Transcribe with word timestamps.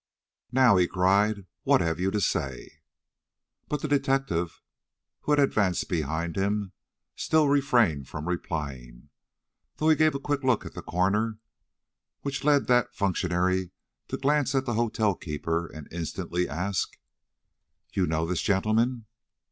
"Now," 0.51 0.77
he 0.77 0.87
cried, 0.87 1.45
"what 1.61 1.79
have 1.79 1.99
you 1.99 2.09
to 2.09 2.19
say?" 2.19 2.79
But 3.69 3.83
the 3.83 3.87
detective, 3.87 4.63
who 5.19 5.31
had 5.31 5.37
advanced 5.37 5.89
behind 5.89 6.35
him, 6.35 6.71
still 7.15 7.47
refrained 7.47 8.07
from 8.09 8.27
replying, 8.27 9.09
though 9.75 9.89
he 9.89 9.95
gave 9.95 10.15
a 10.15 10.19
quick 10.19 10.43
look 10.43 10.65
at 10.65 10.73
the 10.73 10.81
coroner, 10.81 11.37
which 12.21 12.43
led 12.43 12.65
that 12.65 12.95
functionary 12.95 13.69
to 14.07 14.17
glance 14.17 14.55
at 14.55 14.65
the 14.65 14.73
hotel 14.73 15.13
keeper 15.13 15.67
and 15.67 15.87
instantly 15.91 16.49
ask: 16.49 16.97
"You 17.93 18.07
know 18.07 18.25
this 18.25 18.41
gentleman?" 18.41 19.05